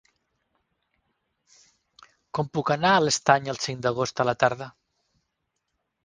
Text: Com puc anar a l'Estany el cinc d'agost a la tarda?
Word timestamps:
Com 2.37 2.49
puc 2.57 2.71
anar 2.75 2.93
a 2.93 3.03
l'Estany 3.03 3.51
el 3.53 3.59
cinc 3.65 3.83
d'agost 3.87 4.23
a 4.23 4.25
la 4.31 4.35
tarda? 4.45 4.69